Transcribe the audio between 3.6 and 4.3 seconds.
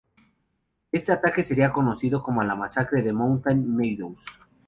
Meadows.